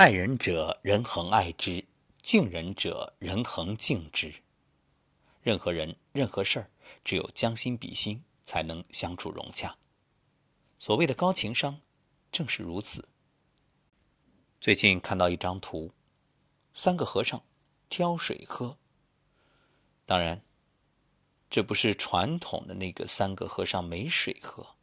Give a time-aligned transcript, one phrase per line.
[0.00, 1.84] 爱人者，人恒爱之；
[2.22, 4.32] 敬人者，人恒敬之。
[5.42, 6.70] 任何人、任何事儿，
[7.04, 9.76] 只有将心比心，才能相处融洽。
[10.78, 11.82] 所谓的高情商，
[12.32, 13.10] 正是如此。
[14.58, 15.92] 最近看到一张图，
[16.72, 17.42] 三个和尚
[17.90, 18.78] 挑水喝。
[20.06, 20.42] 当然，
[21.50, 24.76] 这不是传统的那个三个和尚没水喝，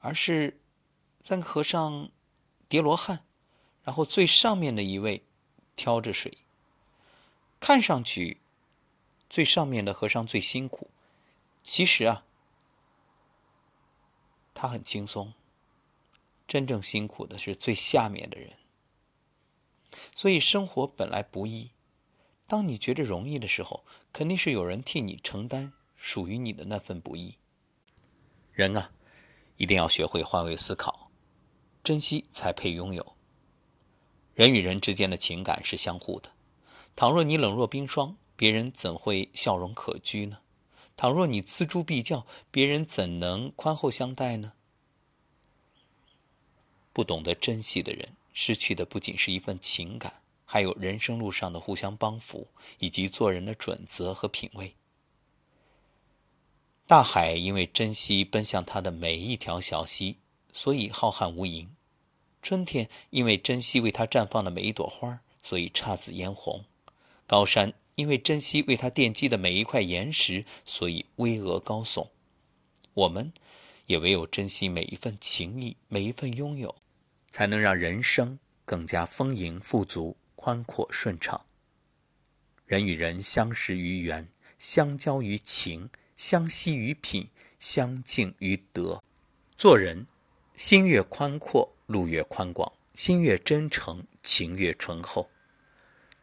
[0.00, 0.60] 而是
[1.24, 2.10] 三个和尚
[2.68, 3.24] 叠罗汉，
[3.86, 5.22] 然后最上面的一位
[5.76, 6.38] 挑着水。
[7.60, 8.38] 看上去
[9.30, 10.90] 最上面的和尚最辛苦，
[11.62, 12.24] 其实啊，
[14.52, 15.32] 他很轻松。
[16.48, 18.52] 真正辛苦的是最下面的人。
[20.14, 21.70] 所以生活本来不易，
[22.48, 27.36] 当你觉得容易的时候，肯定是有人替你承担属于你的那份不易。
[28.52, 28.90] 人啊，
[29.56, 31.10] 一定要学会换位思考，
[31.84, 33.15] 珍惜才配拥有。
[34.36, 36.30] 人与人之间的情感是相互的，
[36.94, 40.40] 倘若你冷若冰霜，别人怎会笑容可掬呢？
[40.94, 44.52] 倘若你锱铢必较，别人怎能宽厚相待呢？
[46.92, 48.10] 不懂得珍惜的人。
[48.34, 52.48] 失去的不仅是一份情感，还有人生路上的互相帮扶，
[52.78, 54.74] 以及做人的准则和品味。
[56.86, 60.18] 大海因为珍惜奔向它的每一条小溪，
[60.52, 61.68] 所以浩瀚无垠；
[62.46, 66.60] 春天因为珍惜为它绽放的每一朵花，所以姹紫嫣红；
[67.26, 72.10] 高山因为珍惜为它奠基的每一块岩石，所以巍峨高耸。
[72.94, 73.32] 我们，
[73.86, 76.76] 也唯有珍惜每一份情谊，每一份拥有。
[77.28, 81.44] 才能让人生更加丰盈、富足、宽阔、顺畅。
[82.64, 84.28] 人与人相识于缘，
[84.60, 89.02] 相交于情，相惜于品，相敬于德。
[89.58, 90.06] 做人，
[90.56, 95.28] 心越宽阔，路越宽广；心越真诚，情越醇厚。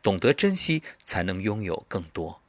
[0.02, 2.42] 懂得珍惜，才能拥有更多。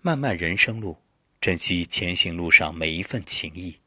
[0.00, 0.96] 漫漫人生路，
[1.40, 3.78] 珍惜前行路上每一份情谊。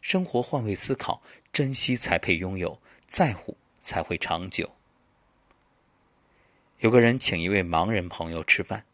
[0.00, 2.80] 生活换位思考，珍惜才配拥有。
[3.06, 4.70] 在乎才会长久。
[6.78, 8.86] 有个人请一位盲人朋友吃饭，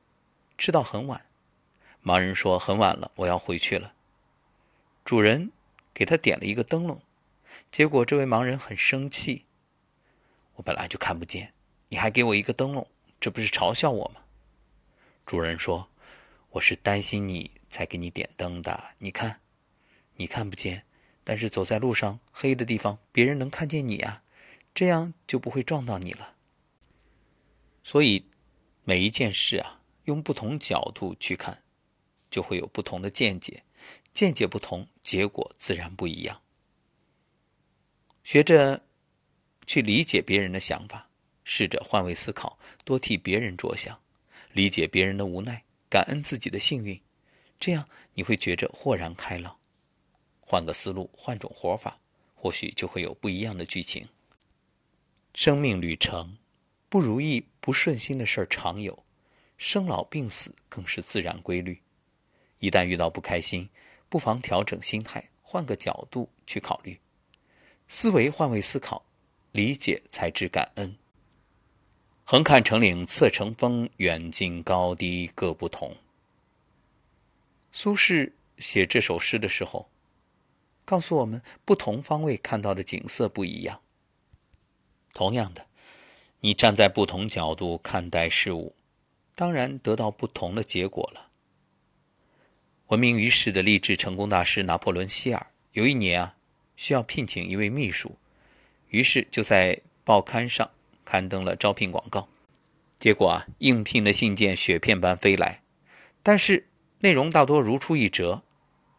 [0.57, 1.27] 吃到很晚。
[2.03, 3.93] 盲人说：“很晚了，我要回去了。”
[5.05, 5.53] 主人
[5.93, 7.03] 给他点了一个灯笼，
[7.71, 9.47] 结果这位盲人很生气
[10.55, 11.53] ：“我本来就看不见，
[11.89, 12.87] 你还给我一个灯笼，
[13.21, 14.23] 这不是嘲笑我吗？”
[15.27, 15.91] 主人说
[16.51, 18.95] ：“我是担心你才给你点灯的。
[18.99, 19.41] 你看，
[20.15, 20.85] 你看不见。”
[21.29, 24.23] 但是走在路上黑的地方，别人能看见你啊，
[24.73, 26.37] 这样就不会撞到你了。
[27.83, 28.31] 所以，
[28.85, 31.65] 每一件事啊，用不同角度去看，
[32.31, 33.65] 就会有不同的见解，
[34.13, 36.41] 见解不同，结果自然不一样。
[38.27, 38.83] 学着
[39.67, 41.09] 去理解别人的想法，
[41.45, 44.03] 试着换位思考，多替别人着想，
[44.51, 47.01] 理解别人的无奈，感恩自己的幸运，
[47.61, 49.57] 这样你会觉着豁然开朗。
[50.41, 52.01] 换个思路，换种活法，
[52.35, 54.09] 或许就会有不一样的剧情。
[55.33, 56.37] 生命旅程，
[56.89, 59.05] 不如意、不顺心的事儿常有，
[59.57, 61.81] 生老病死更是自然规律。
[62.59, 63.71] 一旦遇到不开心，
[64.09, 66.99] 不妨调整心态，换个角度去考虑，
[67.89, 69.05] 思维换位思考，
[69.53, 70.97] 理解才知感恩。
[72.25, 75.97] 横看成岭侧成峰，远近高低各不同。
[77.71, 79.89] 苏轼写这首诗的时候。
[80.85, 83.81] 告诉我们，不同方位看到的景色不一样。
[85.13, 85.67] 同样的，
[86.41, 88.77] 你站在不同角度看待事物，
[89.35, 91.31] 当然得到不同的结果了。
[92.87, 96.36] 闻名于世的励志成功大师拿破仑·希尔，有一年啊，
[96.77, 98.17] 需要聘请一位秘书，
[98.91, 100.71] 于是就在报刊上
[101.05, 102.29] 刊登了招聘广告。
[102.99, 105.63] 结果啊，应聘的信件雪片般飞来，
[106.23, 106.69] 但是
[107.01, 108.43] 内容大多如出一辙，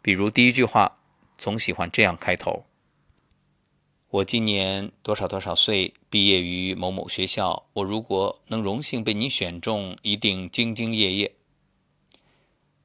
[0.02, 0.98] 比如第一句话。
[1.38, 2.66] 总喜欢这样开头。
[4.10, 7.68] 我今年多少多少岁，毕业于某某学校。
[7.74, 11.36] 我如果能荣幸被你选中，一定兢兢业业。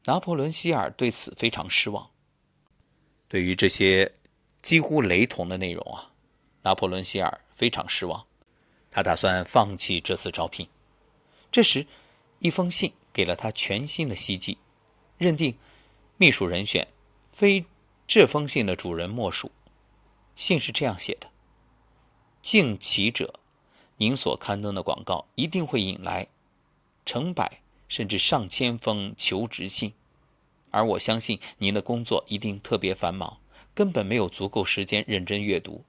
[0.04, 2.10] 拿破仑·希尔对此非常失望。
[3.26, 4.12] 对于这些
[4.62, 6.12] 几乎雷同的内容啊，
[6.62, 8.24] 拿破仑·希尔非常失望。
[8.90, 10.68] 他打算放弃这次招聘。
[11.50, 11.86] 这时，
[12.38, 14.56] 一封信给了他全新的希冀，
[15.18, 15.58] 认定
[16.16, 16.88] 秘书人选
[17.30, 17.66] 非。
[18.04, 19.50] 这封信的主人莫属。
[20.36, 21.30] 信是这样写的
[22.42, 23.40] ：“敬启者，
[23.96, 26.26] 您所刊登的广告一定会引来
[27.06, 29.94] 成百甚至上千封求职信，
[30.70, 33.38] 而我相信您的工作一定特别繁忙，
[33.74, 35.84] 根本没有足够时间认真阅读。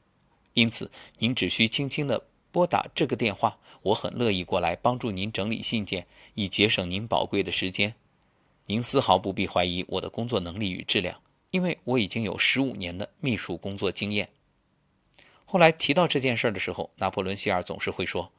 [0.54, 7.96] 因此，您只需轻轻地拨打这个电话，我很乐意过来帮助您整理信件，以节省您宝贵的时间。
[8.68, 11.22] 您丝毫不必怀疑我的工作能力与质量，
[11.52, 14.30] 因为我已经有十五年的秘书工作经验。
[15.46, 18.32] 后来提到这件事的时候，拿破仑希尔总是会说：“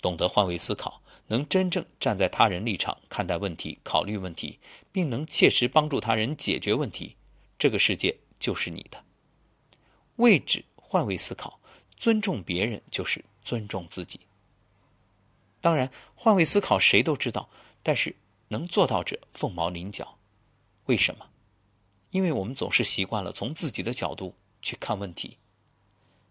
[0.00, 4.58] 懂得换位思考，能真正站在他人立场看待问题、考虑问题，
[4.90, 7.16] 并能切实帮助他人解决问题，
[7.58, 9.04] 这个世界就是你的。”
[10.16, 11.60] 位置换位思考，
[11.96, 14.20] 尊重别人就是尊重自己。
[15.60, 17.48] 当然，换位思考谁都知道，
[17.82, 18.16] 但是。
[18.48, 20.18] 能做到者凤毛麟角，
[20.84, 21.30] 为什么？
[22.10, 25.38] 因为我们总是习惯了从自己的角度去看问题。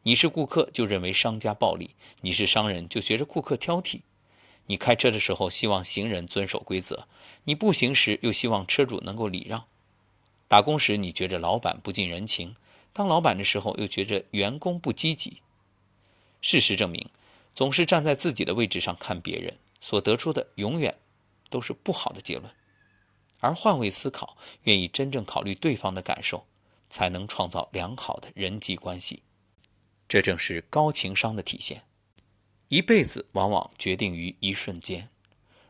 [0.03, 3.99] 你是顾客就认为商家暴力，你是商人就觉着顾客挑剔。
[4.67, 7.05] 你开车的时候希望行人遵守规则，
[7.43, 9.67] 你步行时又希望车主能够礼让。
[10.47, 12.55] 打工时你觉着老板不近人情，
[12.93, 15.41] 当老板的时候又觉着员工不积极。
[16.41, 17.09] 事实证明，
[17.53, 20.97] 总是站在自己的位置上看别人，所得出的永远。
[21.47, 22.51] 都是不好的结论，
[23.39, 26.45] 而换位思考，愿意真正考虑对方的感受，
[26.89, 29.21] 才能创造良好的人际关系。
[30.09, 31.83] 这正是高情商的体现。
[32.67, 35.07] 一辈子往往决定于一瞬间。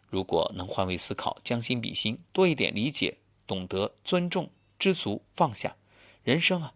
[0.10, 5.76] 如果能换位思考，将心比心，多一点理解，懂得尊重，知足放下，
[6.24, 6.74] 人生啊，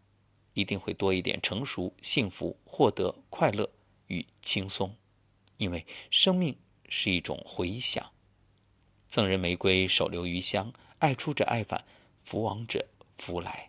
[0.54, 3.70] 一定会多一点成熟、幸福、获得快乐
[4.08, 4.96] 与轻松。
[5.58, 6.58] 因为生命
[6.88, 8.12] 是一种回响。
[9.08, 10.72] 赠人玫瑰，手留余香。
[11.00, 11.84] 爱出者爱返，
[12.24, 13.69] 福往者福来。